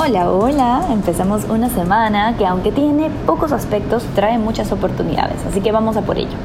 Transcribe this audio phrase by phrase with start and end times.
[0.00, 5.72] Hola, hola, empezamos una semana que aunque tiene pocos aspectos, trae muchas oportunidades, así que
[5.72, 6.36] vamos a por ello.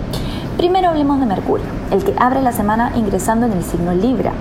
[0.57, 4.31] Primero hablemos de Mercurio, el que abre la semana ingresando en el signo Libra.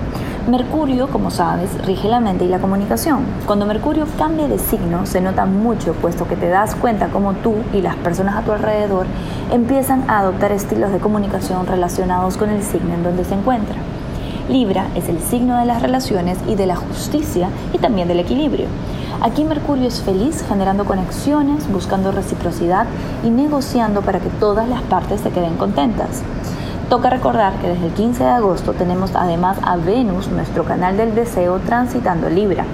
[0.49, 3.19] Mercurio, como sabes, rige la mente y la comunicación.
[3.45, 7.53] Cuando Mercurio cambia de signo, se nota mucho, puesto que te das cuenta cómo tú
[7.71, 9.05] y las personas a tu alrededor
[9.51, 13.75] empiezan a adoptar estilos de comunicación relacionados con el signo en donde se encuentra.
[14.49, 18.67] Libra es el signo de las relaciones y de la justicia y también del equilibrio.
[19.21, 22.85] Aquí Mercurio es feliz generando conexiones, buscando reciprocidad
[23.23, 26.23] y negociando para que todas las partes se queden contentas.
[26.89, 31.15] Toca recordar que desde el 15 de agosto tenemos además a Venus, nuestro canal del
[31.15, 32.65] deseo, transitando Libra.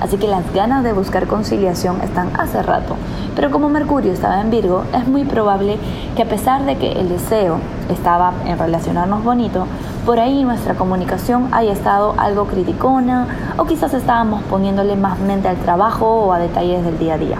[0.00, 2.96] Así que las ganas de buscar conciliación están hace rato.
[3.34, 5.76] Pero como Mercurio estaba en Virgo, es muy probable
[6.16, 9.66] que a pesar de que el deseo estaba en relacionarnos bonito,
[10.08, 15.58] por ahí nuestra comunicación haya estado algo criticona o quizás estábamos poniéndole más mente al
[15.58, 17.36] trabajo o a detalles del día a día.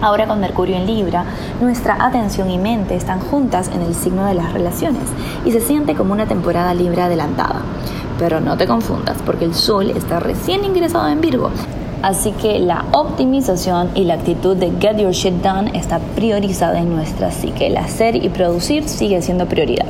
[0.00, 1.24] Ahora con Mercurio en Libra,
[1.60, 5.02] nuestra atención y mente están juntas en el signo de las relaciones
[5.44, 7.62] y se siente como una temporada Libra adelantada.
[8.20, 11.50] Pero no te confundas porque el Sol está recién ingresado en Virgo
[12.02, 16.94] Así que la optimización y la actitud de Get Your Shit Done está priorizada en
[16.94, 17.66] nuestra psique.
[17.66, 19.84] El hacer y producir sigue siendo prioridad.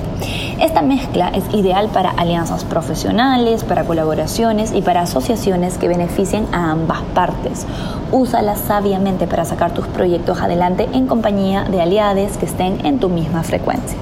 [0.60, 6.70] Esta mezcla es ideal para alianzas profesionales, para colaboraciones y para asociaciones que beneficien a
[6.70, 7.66] ambas partes.
[8.12, 13.08] Úsala sabiamente para sacar tus proyectos adelante en compañía de aliados que estén en tu
[13.08, 13.96] misma frecuencia.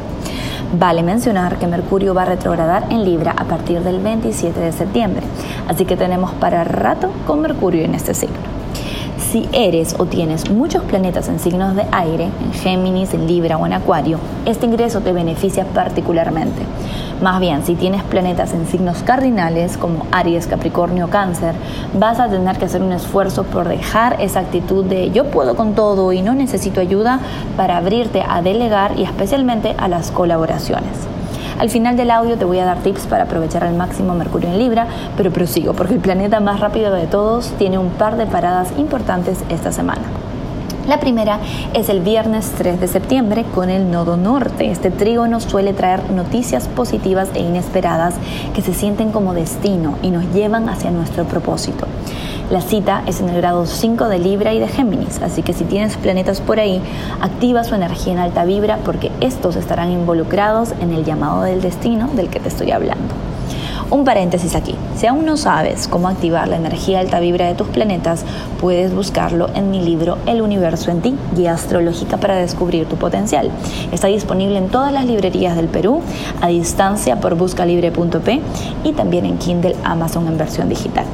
[0.77, 5.23] Vale mencionar que Mercurio va a retrogradar en Libra a partir del 27 de septiembre,
[5.69, 8.58] así que tenemos para rato con Mercurio en este signo.
[9.31, 13.67] Si eres o tienes muchos planetas en signos de aire, en Géminis, en Libra o
[13.67, 16.63] en Acuario, este ingreso te beneficia particularmente.
[17.21, 21.55] Más bien, si tienes planetas en signos cardinales como Aries, Capricornio, Cáncer,
[21.93, 25.75] vas a tener que hacer un esfuerzo por dejar esa actitud de yo puedo con
[25.75, 27.21] todo y no necesito ayuda
[27.55, 31.18] para abrirte a delegar y especialmente a las colaboraciones.
[31.59, 34.59] Al final del audio te voy a dar tips para aprovechar al máximo Mercurio en
[34.59, 34.87] Libra,
[35.17, 39.39] pero prosigo porque el planeta más rápido de todos tiene un par de paradas importantes
[39.49, 40.03] esta semana.
[40.87, 41.41] La primera
[41.75, 44.71] es el viernes 3 de septiembre con el nodo norte.
[44.71, 48.15] Este trígono suele traer noticias positivas e inesperadas
[48.55, 51.87] que se sienten como destino y nos llevan hacia nuestro propósito.
[52.51, 55.65] La cita es en el grado 5 de Libra y de Géminis, así que si
[55.65, 56.81] tienes planetas por ahí,
[57.21, 62.09] activa su energía en alta vibra porque estos estarán involucrados en el llamado del destino
[62.09, 63.15] del que te estoy hablando.
[63.91, 64.75] Un paréntesis aquí.
[64.97, 68.25] Si aún no sabes cómo activar la energía alta vibra de tus planetas,
[68.63, 73.51] puedes buscarlo en mi libro El universo en ti, guía astrológica para descubrir tu potencial.
[73.93, 76.01] Está disponible en todas las librerías del Perú,
[76.41, 78.41] a distancia por buscalibre.p
[78.85, 81.05] y también en Kindle Amazon en versión digital.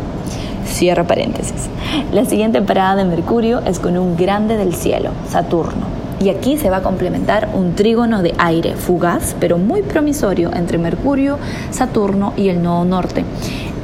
[0.66, 1.68] Cierro paréntesis.
[2.12, 6.70] La siguiente parada de Mercurio es con un grande del cielo, Saturno y aquí se
[6.70, 11.38] va a complementar un trígono de aire fugaz, pero muy promisorio entre Mercurio,
[11.70, 13.24] Saturno y el nodo norte.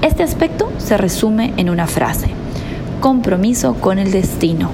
[0.02, 2.28] Este aspecto se resume en una frase,
[3.00, 4.70] compromiso con el destino.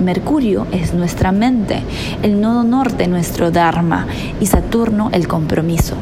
[0.00, 1.82] Mercurio es nuestra mente,
[2.22, 4.06] el nodo norte nuestro Dharma
[4.40, 5.96] y Saturno el compromiso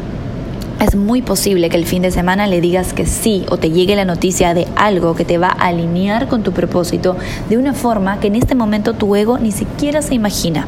[0.80, 3.96] es muy posible que el fin de semana le digas que sí o te llegue
[3.96, 7.16] la noticia de algo que te va a alinear con tu propósito
[7.48, 10.66] de una forma que en este momento tu ego ni siquiera se imagina.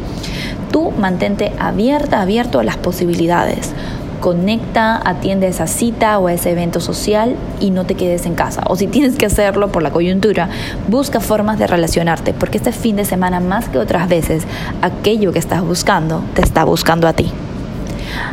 [0.72, 3.72] Tú mantente abierta, abierto a las posibilidades.
[4.20, 8.62] Conecta, atiende esa cita o ese evento social y no te quedes en casa.
[8.66, 10.50] O si tienes que hacerlo por la coyuntura,
[10.88, 14.42] busca formas de relacionarte, porque este fin de semana más que otras veces,
[14.82, 17.30] aquello que estás buscando te está buscando a ti.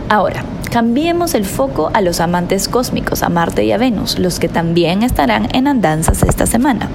[0.09, 4.49] Ahora, Cambiemos el foco a los amantes cósmicos, a Marte y a Venus, los que
[4.49, 6.89] también estarán en andanzas esta semana.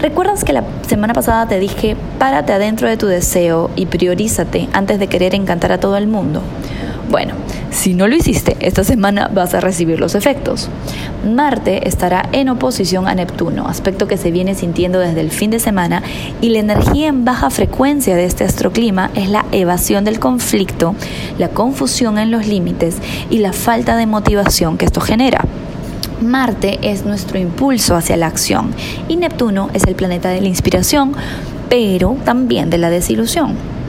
[0.00, 4.98] ¿Recuerdas que la semana pasada te dije, párate adentro de tu deseo y priorízate antes
[4.98, 6.42] de querer encantar a todo el mundo?
[7.10, 7.34] Bueno,
[7.70, 10.68] si no lo hiciste, esta semana vas a recibir los efectos.
[11.24, 15.58] Marte estará en oposición a Neptuno, aspecto que se viene sintiendo desde el fin de
[15.58, 16.02] semana,
[16.40, 20.94] y la energía en baja frecuencia de este astroclima es la evasión del conflicto,
[21.38, 22.96] la confusión en los límites
[23.28, 25.44] y la falta de motivación que esto genera.
[26.22, 28.74] Marte es nuestro impulso hacia la acción
[29.08, 31.12] y Neptuno es el planeta de la inspiración,
[31.68, 33.79] pero también de la desilusión.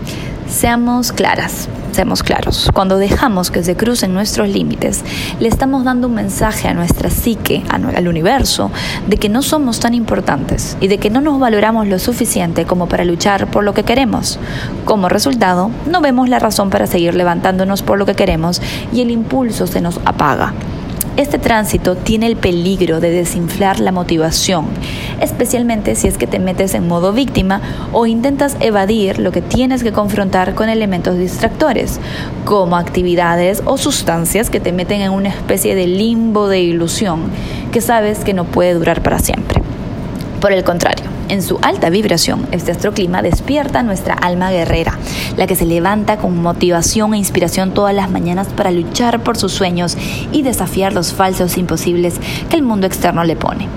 [0.51, 5.01] Seamos claras, seamos claros, cuando dejamos que se crucen nuestros límites,
[5.39, 8.69] le estamos dando un mensaje a nuestra psique, al universo,
[9.07, 12.89] de que no somos tan importantes y de que no nos valoramos lo suficiente como
[12.89, 14.39] para luchar por lo que queremos.
[14.83, 18.61] Como resultado, no vemos la razón para seguir levantándonos por lo que queremos
[18.91, 20.53] y el impulso se nos apaga.
[21.17, 24.67] Este tránsito tiene el peligro de desinflar la motivación,
[25.21, 27.61] especialmente si es que te metes en modo víctima
[27.93, 31.99] o intentas evadir lo que tienes que confrontar con elementos distractores,
[32.45, 37.31] como actividades o sustancias que te meten en una especie de limbo de ilusión
[37.71, 39.61] que sabes que no puede durar para siempre.
[40.41, 44.97] Por el contrario, en su alta vibración, este astroclima despierta nuestra alma guerrera,
[45.37, 49.53] la que se levanta con motivación e inspiración todas las mañanas para luchar por sus
[49.53, 49.97] sueños
[50.31, 52.15] y desafiar los falsos imposibles
[52.49, 53.67] que el mundo externo le pone.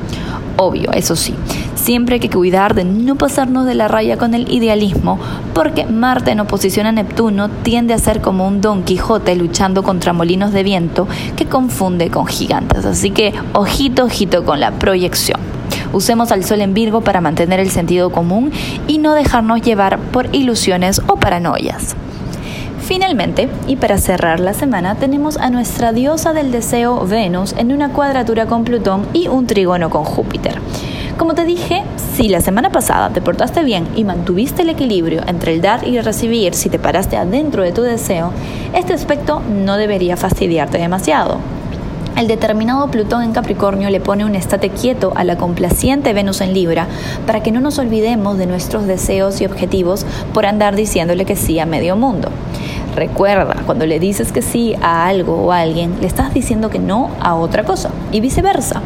[0.57, 1.35] Obvio, eso sí,
[1.75, 5.19] siempre hay que cuidar de no pasarnos de la raya con el idealismo,
[5.53, 10.13] porque Marte en oposición a Neptuno tiende a ser como un Don Quijote luchando contra
[10.13, 12.87] molinos de viento que confunde con gigantes.
[12.87, 15.41] Así que ojito, ojito con la proyección.
[15.93, 18.53] Usemos al Sol en Virgo para mantener el sentido común
[18.87, 21.97] y no dejarnos llevar por ilusiones o paranoias.
[22.87, 27.89] Finalmente, y para cerrar la semana, tenemos a nuestra diosa del deseo Venus en una
[27.89, 30.61] cuadratura con Plutón y un trígono con Júpiter.
[31.17, 31.83] Como te dije,
[32.15, 35.97] si la semana pasada te portaste bien y mantuviste el equilibrio entre el dar y
[35.97, 38.33] el recibir si te paraste adentro de tu deseo,
[38.75, 41.54] este aspecto no debería fastidiarte demasiado.
[42.17, 46.55] El determinado Plutón en Capricornio le pone un estate quieto a la complaciente Venus en
[46.55, 46.87] Libra
[47.27, 51.59] para que no nos olvidemos de nuestros deseos y objetivos por andar diciéndole que sí
[51.59, 52.29] a medio mundo.
[52.95, 56.79] Recuerda, cuando le dices que sí a algo o a alguien, le estás diciendo que
[56.79, 58.81] no a otra cosa y viceversa.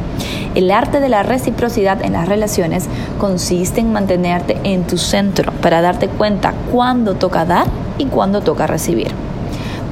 [0.55, 2.89] El arte de la reciprocidad en las relaciones
[3.19, 7.67] consiste en mantenerte en tu centro para darte cuenta cuándo toca dar
[7.99, 9.28] y cuándo toca recibir.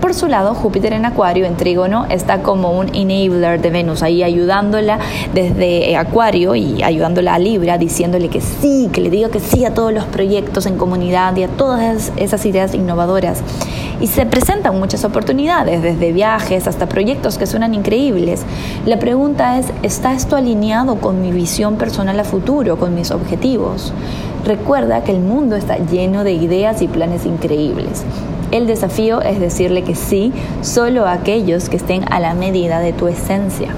[0.01, 4.23] Por su lado, Júpiter en Acuario, en Trígono, está como un enabler de Venus, ahí
[4.23, 4.99] ayudándola
[5.35, 9.65] desde eh, Acuario y ayudándola a Libra, diciéndole que sí, que le diga que sí
[9.65, 13.41] a todos los proyectos en comunidad y a todas esas ideas innovadoras.
[13.99, 18.43] Y se presentan muchas oportunidades, desde viajes hasta proyectos que suenan increíbles.
[18.85, 23.95] La pregunta es, ¿está esto alineado con mi visión personal a futuro, con mis objetivos?
[24.45, 28.05] Recuerda que el mundo está lleno de ideas y planes increíbles.
[28.53, 30.33] El desafío es decirle que sí
[30.63, 33.69] solo a aquellos que estén a la medida de tu esencia.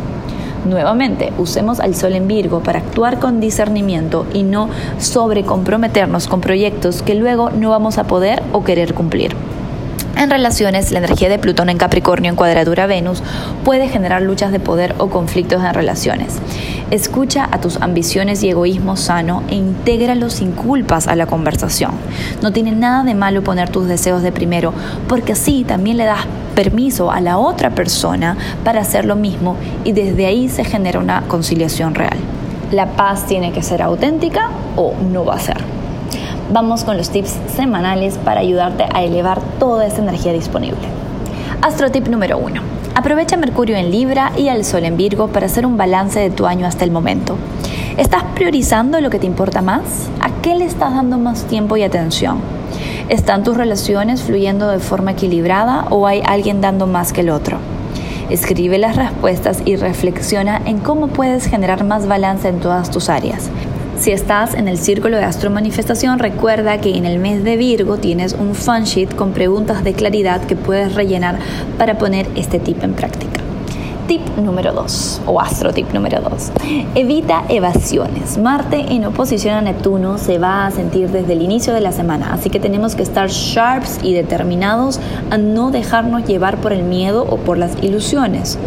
[0.66, 4.68] Nuevamente, usemos al Sol en Virgo para actuar con discernimiento y no
[4.98, 9.34] sobrecomprometernos con proyectos que luego no vamos a poder o querer cumplir.
[10.18, 13.22] En relaciones, la energía de Plutón en Capricornio en cuadradura Venus
[13.64, 16.40] puede generar luchas de poder o conflictos en relaciones.
[16.90, 21.92] Escucha a tus ambiciones y egoísmo sano e intégralos sin culpas a la conversación.
[22.42, 24.74] No tiene nada de malo poner tus deseos de primero,
[25.06, 26.26] porque así también le das
[26.56, 31.22] permiso a la otra persona para hacer lo mismo y desde ahí se genera una
[31.28, 32.18] conciliación real.
[32.72, 35.77] La paz tiene que ser auténtica o no va a ser
[36.50, 40.78] vamos con los tips semanales para ayudarte a elevar toda esa energía disponible.
[41.62, 42.60] Astro tip número 1.
[42.94, 46.46] Aprovecha Mercurio en Libra y al Sol en Virgo para hacer un balance de tu
[46.46, 47.36] año hasta el momento.
[47.96, 50.08] ¿Estás priorizando lo que te importa más?
[50.20, 52.38] ¿A qué le estás dando más tiempo y atención?
[53.08, 57.58] ¿Están tus relaciones fluyendo de forma equilibrada o hay alguien dando más que el otro?
[58.30, 63.48] Escribe las respuestas y reflexiona en cómo puedes generar más balance en todas tus áreas.
[63.98, 67.96] Si estás en el círculo de Astro Manifestación, recuerda que en el mes de Virgo
[67.96, 71.40] tienes un fun sheet con preguntas de claridad que puedes rellenar
[71.78, 73.40] para poner este tip en práctica.
[74.06, 76.52] Tip número 2, o astro tip número 2.
[76.94, 78.38] Evita evasiones.
[78.38, 82.32] Marte en oposición a Neptuno se va a sentir desde el inicio de la semana,
[82.32, 85.00] así que tenemos que estar sharps y determinados
[85.30, 88.58] a no dejarnos llevar por el miedo o por las ilusiones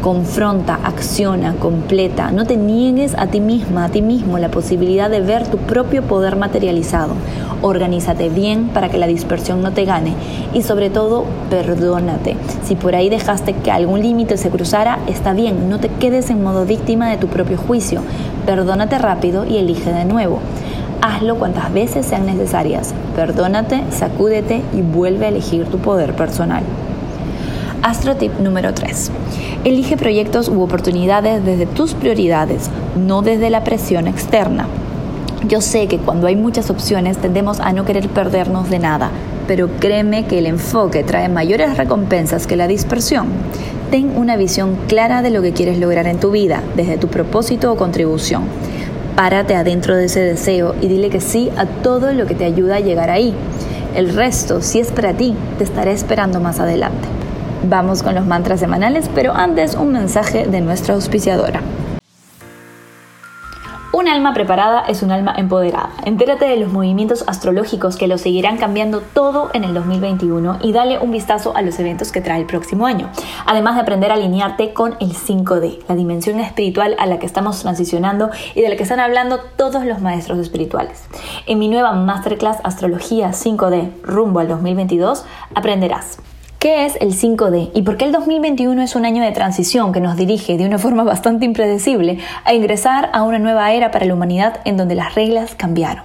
[0.00, 2.30] confronta, acciona, completa.
[2.30, 6.02] No te niegues a ti misma, a ti mismo la posibilidad de ver tu propio
[6.02, 7.14] poder materializado.
[7.62, 10.14] Organízate bien para que la dispersión no te gane
[10.52, 12.36] y sobre todo perdónate.
[12.64, 16.42] Si por ahí dejaste que algún límite se cruzara, está bien, no te quedes en
[16.42, 18.02] modo víctima de tu propio juicio.
[18.44, 20.40] Perdónate rápido y elige de nuevo.
[21.02, 22.94] Hazlo cuantas veces sean necesarias.
[23.14, 26.62] Perdónate, sacúdete y vuelve a elegir tu poder personal.
[27.86, 29.12] Astrotip número 3.
[29.62, 34.66] Elige proyectos u oportunidades desde tus prioridades, no desde la presión externa.
[35.46, 39.12] Yo sé que cuando hay muchas opciones tendemos a no querer perdernos de nada,
[39.46, 43.28] pero créeme que el enfoque trae mayores recompensas que la dispersión.
[43.92, 47.72] Ten una visión clara de lo que quieres lograr en tu vida, desde tu propósito
[47.72, 48.46] o contribución.
[49.14, 52.76] Párate adentro de ese deseo y dile que sí a todo lo que te ayuda
[52.76, 53.32] a llegar ahí.
[53.94, 57.15] El resto, si es para ti, te estaré esperando más adelante.
[57.68, 61.60] Vamos con los mantras semanales, pero antes un mensaje de nuestra auspiciadora.
[63.92, 65.90] Un alma preparada es un alma empoderada.
[66.04, 71.00] Entérate de los movimientos astrológicos que lo seguirán cambiando todo en el 2021 y dale
[71.00, 73.10] un vistazo a los eventos que trae el próximo año.
[73.46, 77.60] Además de aprender a alinearte con el 5D, la dimensión espiritual a la que estamos
[77.60, 81.02] transicionando y de la que están hablando todos los maestros espirituales.
[81.46, 86.18] En mi nueva Masterclass Astrología 5D rumbo al 2022 aprenderás
[86.58, 90.00] ¿Qué es el 5D y por qué el 2021 es un año de transición que
[90.00, 94.14] nos dirige de una forma bastante impredecible a ingresar a una nueva era para la
[94.14, 96.04] humanidad en donde las reglas cambiaron?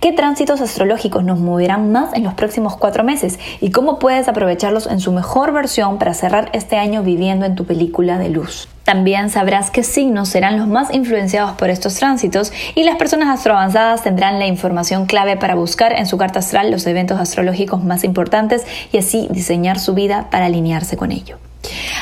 [0.00, 4.86] ¿Qué tránsitos astrológicos nos moverán más en los próximos cuatro meses y cómo puedes aprovecharlos
[4.86, 8.68] en su mejor versión para cerrar este año viviendo en tu película de luz?
[8.88, 14.02] También sabrás qué signos serán los más influenciados por estos tránsitos y las personas astroavanzadas
[14.02, 18.66] tendrán la información clave para buscar en su carta astral los eventos astrológicos más importantes
[18.90, 21.36] y así diseñar su vida para alinearse con ello.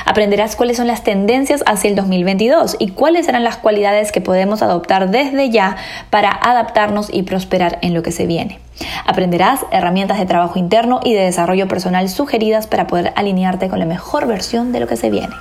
[0.05, 4.63] Aprenderás cuáles son las tendencias hacia el 2022 y cuáles serán las cualidades que podemos
[4.63, 5.77] adoptar desde ya
[6.11, 8.61] para adaptarnos y prosperar en lo que se viene.
[9.07, 13.87] Aprenderás herramientas de trabajo interno y de desarrollo personal sugeridas para poder alinearte con la
[13.87, 15.35] mejor versión de lo que se viene.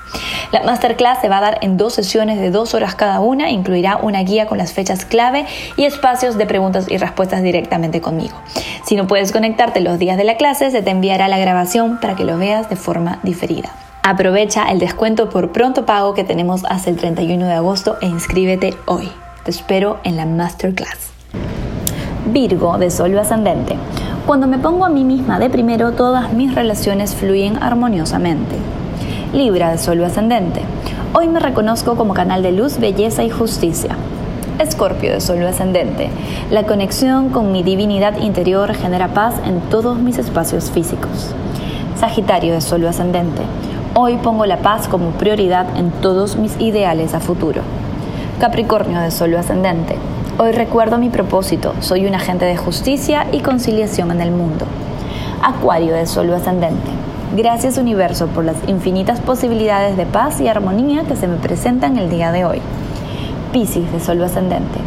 [0.51, 3.97] La masterclass se va a dar en dos sesiones de dos horas cada una, incluirá
[3.97, 5.45] una guía con las fechas clave
[5.77, 8.35] y espacios de preguntas y respuestas directamente conmigo.
[8.85, 12.15] Si no puedes conectarte los días de la clase, se te enviará la grabación para
[12.15, 13.71] que lo veas de forma diferida.
[14.07, 18.75] Aprovecha el descuento por pronto pago que tenemos hasta el 31 de agosto e inscríbete
[18.85, 19.09] hoy.
[19.43, 21.09] Te espero en la masterclass.
[22.27, 23.75] Virgo de Sol ascendente.
[24.27, 28.57] Cuando me pongo a mí misma de primero, todas mis relaciones fluyen armoniosamente.
[29.33, 30.61] Libra de Sol ascendente.
[31.13, 33.97] Hoy me reconozco como canal de luz, belleza y justicia.
[34.59, 36.11] Escorpio de Sol ascendente.
[36.51, 41.33] La conexión con mi divinidad interior genera paz en todos mis espacios físicos.
[41.99, 43.41] Sagitario de Sol ascendente.
[43.97, 47.61] Hoy pongo la paz como prioridad en todos mis ideales a futuro.
[48.41, 49.95] Capricornio de Sol ascendente.
[50.37, 54.65] Hoy recuerdo mi propósito, soy un agente de justicia y conciliación en el mundo.
[55.41, 56.91] Acuario de Sol ascendente.
[57.37, 62.09] Gracias universo por las infinitas posibilidades de paz y armonía que se me presentan el
[62.09, 62.59] día de hoy.
[63.53, 64.77] Piscis de Sol ascendente.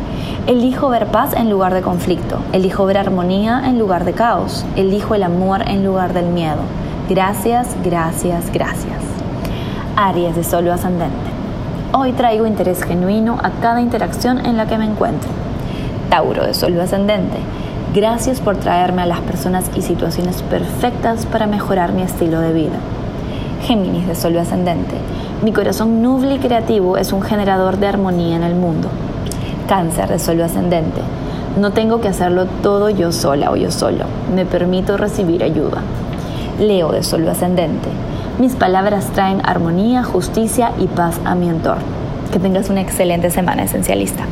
[0.47, 5.15] Elijo ver paz en lugar de conflicto, elijo ver armonía en lugar de caos, elijo
[5.15, 6.61] el amor en lugar del miedo.
[7.09, 8.99] Gracias, gracias, gracias.
[9.97, 11.31] Aries de Sol ascendente.
[11.95, 15.31] Hoy traigo interés genuino a cada interacción en la que me encuentre.
[16.11, 17.39] Tauro de Sol ascendente.
[17.95, 22.77] Gracias por traerme a las personas y situaciones perfectas para mejorar mi estilo de vida.
[23.63, 24.97] Géminis de Sol ascendente.
[25.43, 28.91] Mi corazón noble y creativo es un generador de armonía en el mundo.
[29.67, 31.01] Cáncer de Sol ascendente.
[31.59, 34.05] No tengo que hacerlo todo yo sola o yo solo.
[34.35, 35.81] Me permito recibir ayuda.
[36.59, 37.89] Leo de Sol ascendente.
[38.39, 41.83] Mis palabras traen armonía, justicia y paz a mi entorno.
[42.33, 44.25] Que tengas una excelente semana esencialista.